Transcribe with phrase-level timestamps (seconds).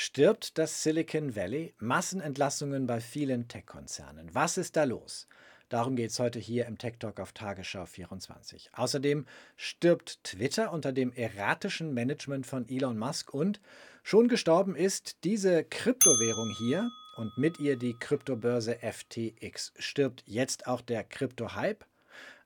[0.00, 1.74] Stirbt das Silicon Valley?
[1.78, 4.32] Massenentlassungen bei vielen Tech-Konzernen.
[4.32, 5.26] Was ist da los?
[5.70, 8.70] Darum geht es heute hier im Tech Talk auf Tagesschau 24.
[8.74, 9.26] Außerdem
[9.56, 13.60] stirbt Twitter unter dem erratischen Management von Elon Musk und
[14.04, 19.72] schon gestorben ist diese Kryptowährung hier und mit ihr die Kryptobörse FTX.
[19.80, 21.84] Stirbt jetzt auch der Krypto-Hype?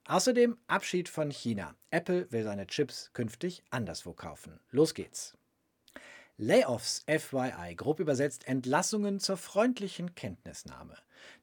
[0.06, 1.74] Außerdem Abschied von China.
[1.90, 4.58] Apple will seine Chips künftig anderswo kaufen.
[4.70, 5.36] Los geht's.
[6.42, 10.96] Layoffs FYI, grob übersetzt Entlassungen zur freundlichen Kenntnisnahme.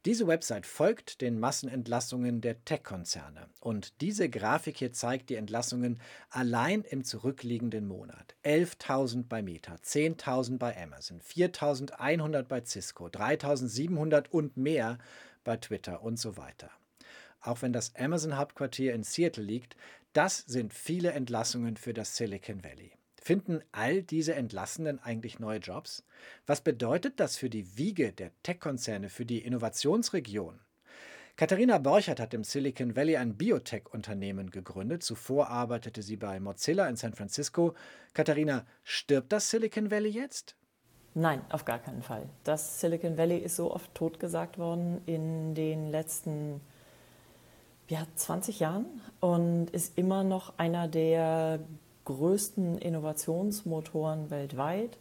[0.04, 3.48] Diese Website folgt den Massenentlassungen der Tech-Konzerne.
[3.62, 8.36] Und diese Grafik hier zeigt die Entlassungen allein im zurückliegenden Monat.
[8.44, 14.98] 11.000 bei Meta, 10.000 bei Amazon, 4.100 bei Cisco, 3.700 und mehr
[15.46, 16.72] bei Twitter und so weiter.
[17.40, 19.78] Auch wenn das Amazon-Hauptquartier in Seattle liegt,
[20.12, 22.99] das sind viele Entlassungen für das Silicon Valley.
[23.22, 26.04] Finden all diese Entlassenen eigentlich neue Jobs?
[26.46, 30.60] Was bedeutet das für die Wiege der Tech-Konzerne, für die Innovationsregion?
[31.36, 35.04] Katharina Borchert hat im Silicon Valley ein Biotech-Unternehmen gegründet.
[35.04, 37.76] Zuvor arbeitete sie bei Mozilla in San Francisco.
[38.14, 40.58] Katharina, stirbt das Silicon Valley jetzt?
[41.14, 42.28] Nein, auf gar keinen Fall.
[42.44, 46.60] Das Silicon Valley ist so oft totgesagt worden in den letzten
[47.88, 48.86] ja, 20 Jahren
[49.20, 51.60] und ist immer noch einer der
[52.10, 54.98] größten Innovationsmotoren weltweit.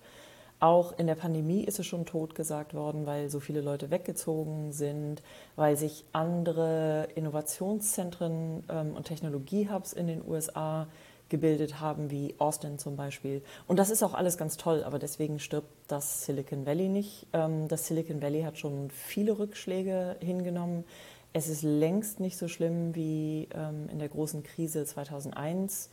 [0.60, 4.72] Auch in der Pandemie ist es schon tot gesagt worden, weil so viele Leute weggezogen
[4.72, 5.22] sind,
[5.56, 10.88] weil sich andere Innovationszentren ähm, und Technologiehubs in den USA
[11.28, 13.42] gebildet haben, wie Austin zum Beispiel.
[13.66, 17.26] Und das ist auch alles ganz toll, aber deswegen stirbt das Silicon Valley nicht.
[17.32, 20.84] Ähm, das Silicon Valley hat schon viele Rückschläge hingenommen.
[21.32, 25.90] Es ist längst nicht so schlimm wie ähm, in der großen Krise 2001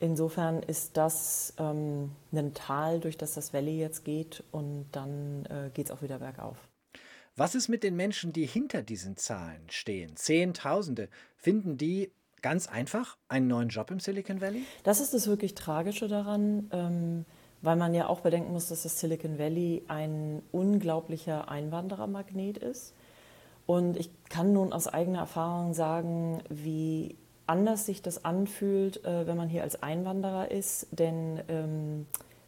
[0.00, 5.70] Insofern ist das ähm, ein Tal, durch das das Valley jetzt geht und dann äh,
[5.74, 6.56] geht es auch wieder bergauf.
[7.36, 10.16] Was ist mit den Menschen, die hinter diesen Zahlen stehen?
[10.16, 11.10] Zehntausende.
[11.36, 12.10] Finden die
[12.40, 14.64] ganz einfach einen neuen Job im Silicon Valley?
[14.84, 17.26] Das ist das wirklich Tragische daran, ähm,
[17.60, 22.94] weil man ja auch bedenken muss, dass das Silicon Valley ein unglaublicher Einwanderermagnet ist.
[23.66, 27.16] Und ich kann nun aus eigener Erfahrung sagen, wie
[27.50, 32.06] anders sich das anfühlt, äh, wenn man hier als Einwanderer ist, denn ähm,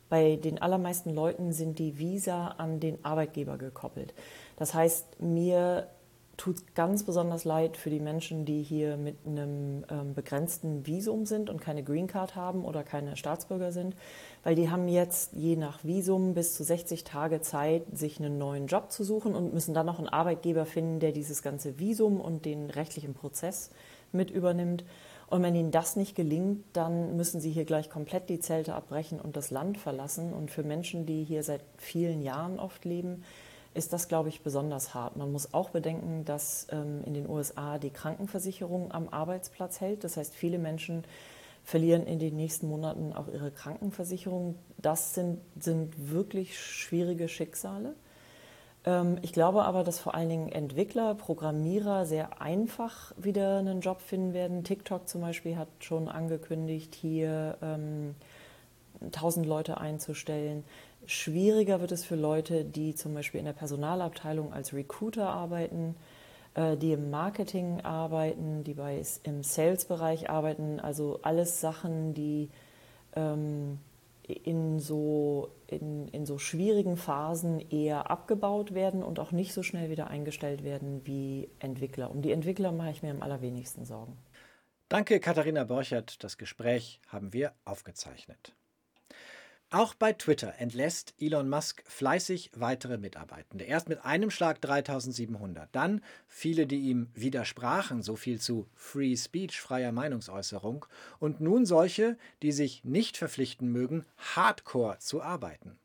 [0.09, 4.15] bei den allermeisten Leuten sind die Visa an den Arbeitgeber gekoppelt.
[4.57, 5.89] Das heißt, mir
[6.37, 11.51] tut ganz besonders leid für die Menschen, die hier mit einem ähm, begrenzten Visum sind
[11.51, 13.97] und keine Green Card haben oder keine Staatsbürger sind,
[14.43, 18.67] weil die haben jetzt je nach Visum bis zu 60 Tage Zeit, sich einen neuen
[18.67, 22.45] Job zu suchen und müssen dann noch einen Arbeitgeber finden, der dieses ganze Visum und
[22.45, 23.71] den rechtlichen Prozess
[24.13, 24.85] mit übernimmt.
[25.27, 29.19] Und wenn ihnen das nicht gelingt, dann müssen sie hier gleich komplett die Zelte abbrechen
[29.19, 30.35] und das Land verlassen.
[30.35, 33.25] Und für Menschen, die hier seit vielen Jahren oft leben,
[33.75, 35.17] ist das, glaube ich, besonders hart.
[35.17, 40.05] Man muss auch bedenken, dass ähm, in den USA die Krankenversicherung am Arbeitsplatz hält.
[40.05, 41.05] Das heißt, viele Menschen
[41.65, 44.57] verlieren in den nächsten Monaten auch ihre Krankenversicherung.
[44.79, 47.95] Das sind, sind wirklich schwierige Schicksale.
[48.85, 54.01] Ähm, ich glaube aber, dass vor allen Dingen Entwickler, Programmierer sehr einfach wieder einen Job
[54.01, 54.65] finden werden.
[54.65, 58.15] TikTok zum Beispiel hat schon angekündigt, hier ähm,
[59.01, 60.65] 1000 Leute einzustellen.
[61.07, 65.97] Schwieriger wird es für Leute, die zum Beispiel in der Personalabteilung als Recruiter arbeiten,
[66.55, 70.79] äh, die im Marketing arbeiten, die bei, im Sales-Bereich arbeiten.
[70.79, 72.51] Also alles Sachen, die
[73.17, 73.79] ähm,
[74.33, 79.91] in so, in, in so schwierigen Phasen eher abgebaut werden und auch nicht so schnell
[79.91, 82.11] wieder eingestellt werden wie Entwickler.
[82.11, 84.19] Um die Entwickler mache ich mir am allerwenigsten Sorgen.
[84.89, 86.23] Danke, Katharina Borchert.
[86.23, 88.55] Das Gespräch haben wir aufgezeichnet.
[89.75, 93.65] Auch bei Twitter entlässt Elon Musk fleißig weitere Mitarbeitende.
[93.65, 99.59] Erst mit einem Schlag 3700, dann viele, die ihm widersprachen, so viel zu Free Speech,
[99.59, 100.85] freier Meinungsäußerung,
[101.21, 105.79] und nun solche, die sich nicht verpflichten mögen, hardcore zu arbeiten.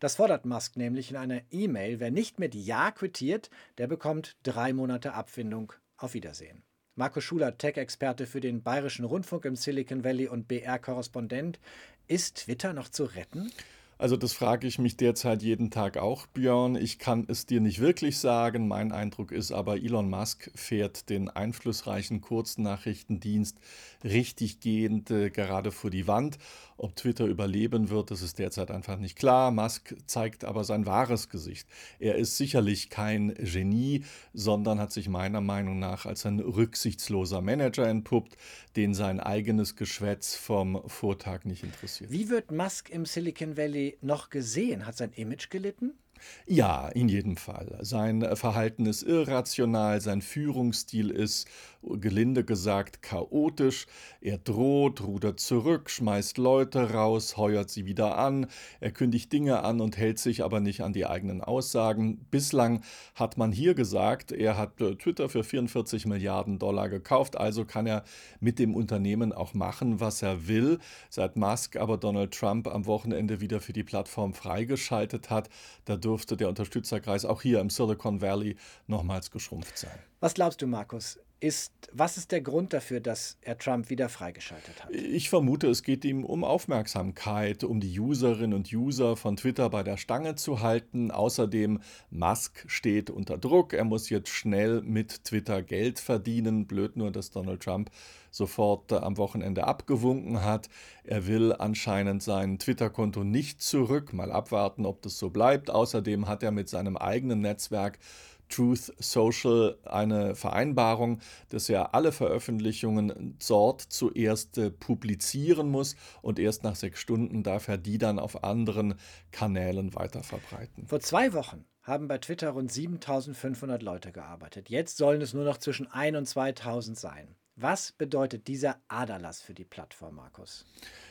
[0.00, 4.72] Das fordert Musk nämlich in einer E-Mail, wer nicht mit Ja quittiert, der bekommt drei
[4.72, 5.72] Monate Abfindung.
[5.96, 6.64] Auf Wiedersehen.
[6.98, 11.60] Marco Schuler, Tech-Experte für den Bayerischen Rundfunk im Silicon Valley und BR-Korrespondent.
[12.08, 13.52] Ist Twitter noch zu retten?
[14.00, 16.76] Also das frage ich mich derzeit jeden Tag auch, Björn.
[16.76, 18.68] Ich kann es dir nicht wirklich sagen.
[18.68, 23.58] Mein Eindruck ist aber, Elon Musk fährt den einflussreichen Kurznachrichtendienst
[24.04, 26.38] richtig gehend äh, gerade vor die Wand.
[26.76, 29.50] Ob Twitter überleben wird, das ist derzeit einfach nicht klar.
[29.50, 31.66] Musk zeigt aber sein wahres Gesicht.
[31.98, 37.88] Er ist sicherlich kein Genie, sondern hat sich meiner Meinung nach als ein rücksichtsloser Manager
[37.88, 38.36] entpuppt,
[38.76, 42.12] den sein eigenes Geschwätz vom Vortag nicht interessiert.
[42.12, 44.86] Wie wird Musk im Silicon Valley Noch gesehen?
[44.86, 45.98] Hat sein Image gelitten?
[46.46, 47.78] Ja, in jedem Fall.
[47.80, 51.48] Sein Verhalten ist irrational, sein Führungsstil ist,
[51.82, 53.86] gelinde gesagt, chaotisch.
[54.20, 58.46] Er droht, rudert zurück, schmeißt Leute raus, heuert sie wieder an,
[58.80, 62.26] er kündigt Dinge an und hält sich aber nicht an die eigenen Aussagen.
[62.30, 62.82] Bislang
[63.14, 67.86] hat man hier gesagt, er hat äh, Twitter für 44 Milliarden Dollar gekauft, also kann
[67.86, 68.04] er
[68.40, 70.78] mit dem Unternehmen auch machen, was er will.
[71.10, 75.48] Seit Musk aber Donald Trump am Wochenende wieder für die Plattform freigeschaltet hat,
[75.84, 78.56] dadurch dürfte der Unterstützerkreis auch hier im Silicon Valley
[78.86, 79.98] nochmals geschrumpft sein.
[80.20, 81.18] Was glaubst du, Markus?
[81.40, 84.90] Ist, was ist der Grund dafür, dass er Trump wieder freigeschaltet hat?
[84.90, 89.84] Ich vermute, es geht ihm um Aufmerksamkeit, um die Userinnen und User von Twitter bei
[89.84, 91.12] der Stange zu halten.
[91.12, 91.80] Außerdem,
[92.10, 93.72] Musk steht unter Druck.
[93.72, 96.66] Er muss jetzt schnell mit Twitter Geld verdienen.
[96.66, 97.92] Blöd nur, dass Donald Trump
[98.32, 100.68] sofort äh, am Wochenende abgewunken hat.
[101.04, 104.12] Er will anscheinend sein Twitter-Konto nicht zurück.
[104.12, 105.70] Mal abwarten, ob das so bleibt.
[105.70, 108.00] Außerdem hat er mit seinem eigenen Netzwerk
[108.48, 116.64] Truth Social eine Vereinbarung, dass er alle Veröffentlichungen dort zuerst äh, publizieren muss und erst
[116.64, 118.94] nach sechs Stunden darf er die dann auf anderen
[119.30, 120.86] Kanälen weiterverbreiten.
[120.86, 124.68] Vor zwei Wochen haben bei Twitter rund 7500 Leute gearbeitet.
[124.68, 127.34] Jetzt sollen es nur noch zwischen 1 und 2000 sein.
[127.60, 130.64] Was bedeutet dieser Aderlass für die Plattform, Markus?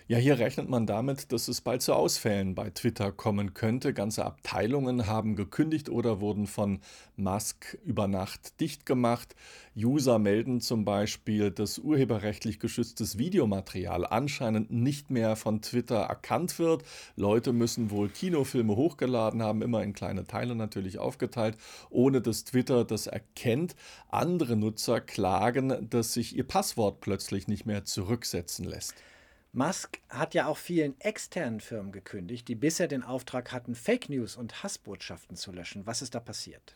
[0.10, 3.94] Ja, hier rechnet man damit, dass es bald zu Ausfällen bei Twitter kommen könnte.
[3.94, 6.80] Ganze Abteilungen haben gekündigt oder wurden von
[7.18, 9.36] Musk über Nacht dicht gemacht.
[9.76, 16.84] User melden zum Beispiel, dass urheberrechtlich geschütztes Videomaterial anscheinend nicht mehr von Twitter erkannt wird.
[17.18, 21.58] Leute müssen wohl Kinofilme hochgeladen haben, immer in kleine Teile natürlich aufgeteilt,
[21.90, 23.76] ohne dass Twitter das erkennt.
[24.08, 28.94] Andere Nutzer klagen, dass sich ihr Passwort plötzlich nicht mehr zurücksetzen lässt.
[29.54, 34.36] Musk hat ja auch vielen externen Firmen gekündigt, die bisher den Auftrag hatten, Fake News
[34.36, 35.88] und Hassbotschaften zu löschen.
[35.88, 36.74] Was ist da passiert?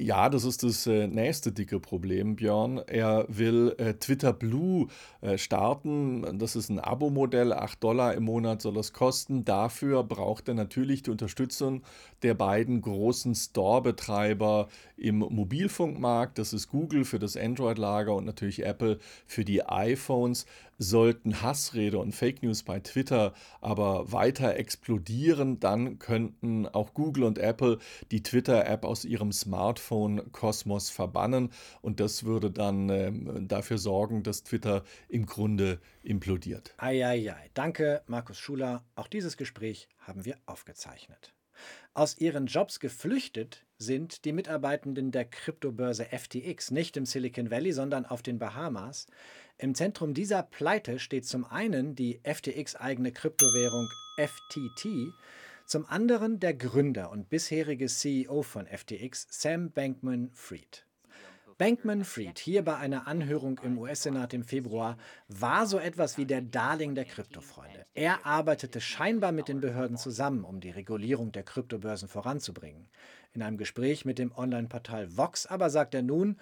[0.00, 2.78] Ja, das ist das äh, nächste dicke Problem, Björn.
[2.86, 4.86] Er will äh, Twitter Blue
[5.22, 6.38] äh, starten.
[6.38, 9.44] Das ist ein Abo-Modell, 8 Dollar im Monat soll das kosten.
[9.44, 11.82] Dafür braucht er natürlich die Unterstützung
[12.22, 16.38] der beiden großen Store-Betreiber im Mobilfunkmarkt.
[16.38, 20.46] Das ist Google für das Android-Lager und natürlich Apple für die iPhones.
[20.78, 27.38] Sollten Hassrede und Fake News bei Twitter aber weiter explodieren, dann könnten auch Google und
[27.38, 27.78] Apple
[28.12, 31.50] die Twitter-App aus ihrem Smartphone-Kosmos verbannen
[31.82, 36.74] und das würde dann äh, dafür sorgen, dass Twitter im Grunde implodiert.
[36.78, 37.50] Eieiei.
[37.54, 38.84] Danke, Markus Schuler.
[38.94, 41.34] Auch dieses Gespräch haben wir aufgezeichnet.
[41.94, 48.04] Aus ihren Jobs geflüchtet sind die Mitarbeitenden der Kryptobörse FTX, nicht im Silicon Valley, sondern
[48.04, 49.06] auf den Bahamas.
[49.56, 55.14] Im Zentrum dieser Pleite steht zum einen die FTX-eigene Kryptowährung FTT,
[55.64, 59.70] zum anderen der Gründer und bisherige CEO von FTX, Sam
[61.58, 62.26] Bankman-Fried.
[62.26, 64.96] Bankman-Fried, hier bei einer Anhörung im US-Senat im Februar,
[65.26, 67.84] war so etwas wie der Darling der Kryptofreunde.
[67.94, 72.88] Er arbeitete scheinbar mit den Behörden zusammen, um die Regulierung der Kryptobörsen voranzubringen.
[73.32, 76.38] In einem Gespräch mit dem Online-Portal Vox aber sagt er nun,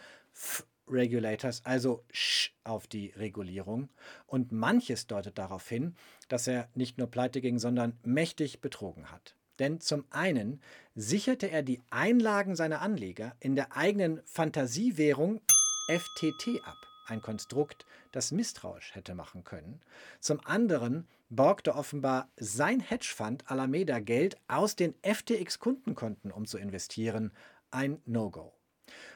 [0.87, 3.89] Regulators, also Sch auf die Regulierung.
[4.27, 5.97] Und manches deutet darauf hin,
[6.29, 9.35] dass er nicht nur pleite ging, sondern mächtig betrogen hat.
[9.59, 10.61] Denn zum einen
[10.95, 15.41] sicherte er die Einlagen seiner Anleger in der eigenen Fantasiewährung
[15.89, 16.77] FTT ab,
[17.07, 19.81] ein Konstrukt, das misstrauisch hätte machen können.
[20.21, 27.33] Zum anderen borgte offenbar sein Hedgefonds Alameda Geld aus den FTX-Kundenkonten, um zu investieren,
[27.71, 28.53] ein No-Go.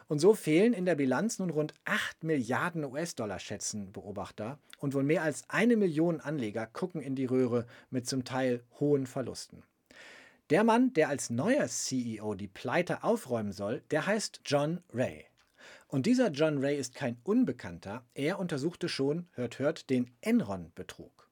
[0.08, 5.04] Und so fehlen in der Bilanz nun rund 8 Milliarden US-Dollar, schätzen Beobachter, und wohl
[5.04, 9.62] mehr als eine Million Anleger gucken in die Röhre mit zum Teil hohen Verlusten.
[10.50, 15.24] Der Mann, der als neuer CEO die Pleite aufräumen soll, der heißt John Ray.
[15.86, 21.30] Und dieser John Ray ist kein Unbekannter, er untersuchte schon, hört, hört, den Enron-Betrug.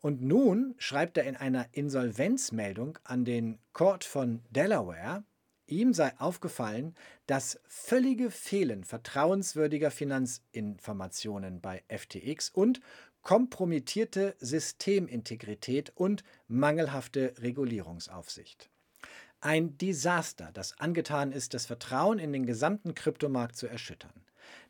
[0.00, 5.24] Und nun schreibt er in einer Insolvenzmeldung an den Court von Delaware,
[5.66, 6.94] Ihm sei aufgefallen,
[7.26, 12.80] das völlige Fehlen vertrauenswürdiger Finanzinformationen bei FTX und
[13.22, 18.68] kompromittierte Systemintegrität und mangelhafte Regulierungsaufsicht.
[19.40, 24.12] Ein Desaster, das angetan ist, das Vertrauen in den gesamten Kryptomarkt zu erschüttern.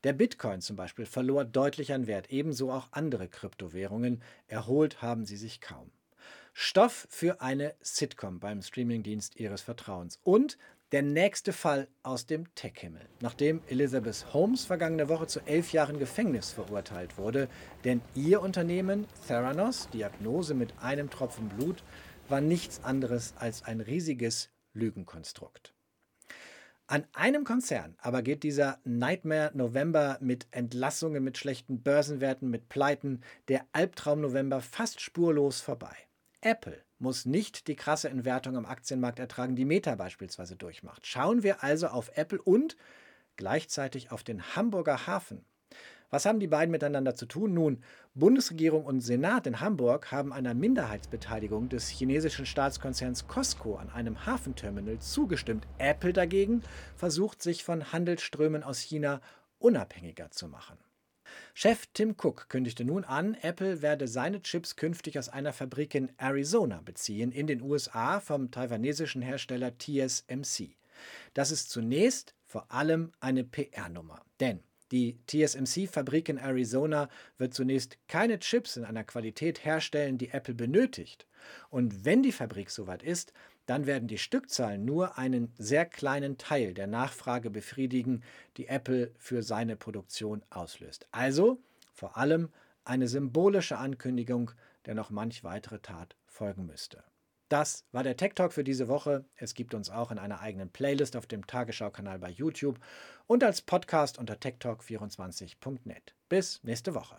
[0.04, 4.22] Der Bitcoin zum Beispiel verlor deutlich an Wert, ebenso auch andere Kryptowährungen.
[4.46, 5.90] Erholt haben sie sich kaum.
[6.54, 10.18] Stoff für eine Sitcom beim Streamingdienst Ihres Vertrauens.
[10.22, 10.58] Und
[10.92, 16.52] der nächste Fall aus dem Tech-Himmel, nachdem Elizabeth Holmes vergangene Woche zu elf Jahren Gefängnis
[16.52, 17.48] verurteilt wurde,
[17.84, 21.82] denn ihr Unternehmen Theranos, Diagnose mit einem Tropfen Blut,
[22.28, 25.74] war nichts anderes als ein riesiges Lügenkonstrukt.
[26.86, 33.22] An einem Konzern aber geht dieser Nightmare November mit Entlassungen, mit schlechten Börsenwerten, mit Pleiten,
[33.48, 35.96] der Albtraum November fast spurlos vorbei.
[36.42, 41.06] Apple muss nicht die krasse Entwertung am Aktienmarkt ertragen, die Meta beispielsweise durchmacht.
[41.06, 42.76] Schauen wir also auf Apple und
[43.36, 45.44] gleichzeitig auf den Hamburger Hafen.
[46.10, 47.54] Was haben die beiden miteinander zu tun?
[47.54, 47.82] Nun,
[48.14, 54.98] Bundesregierung und Senat in Hamburg haben einer Minderheitsbeteiligung des chinesischen Staatskonzerns Costco an einem Hafenterminal
[54.98, 55.66] zugestimmt.
[55.78, 56.62] Apple dagegen
[56.96, 59.20] versucht sich von Handelsströmen aus China
[59.58, 60.76] unabhängiger zu machen.
[61.54, 66.10] Chef Tim Cook kündigte nun an, Apple werde seine Chips künftig aus einer Fabrik in
[66.16, 70.76] Arizona beziehen, in den USA vom taiwanesischen Hersteller TSMC.
[71.34, 78.38] Das ist zunächst vor allem eine PR-Nummer, denn die TSMC-Fabrik in Arizona wird zunächst keine
[78.38, 81.26] Chips in einer Qualität herstellen, die Apple benötigt.
[81.70, 83.32] Und wenn die Fabrik soweit ist,
[83.66, 88.22] dann werden die Stückzahlen nur einen sehr kleinen Teil der Nachfrage befriedigen,
[88.56, 91.06] die Apple für seine Produktion auslöst.
[91.12, 91.60] Also
[91.92, 92.50] vor allem
[92.84, 94.50] eine symbolische Ankündigung,
[94.86, 97.04] der noch manch weitere Tat folgen müsste.
[97.48, 99.26] Das war der Tech Talk für diese Woche.
[99.36, 102.80] Es gibt uns auch in einer eigenen Playlist auf dem Tagesschau-Kanal bei YouTube
[103.26, 106.14] und als Podcast unter techtalk24.net.
[106.30, 107.16] Bis nächste Woche.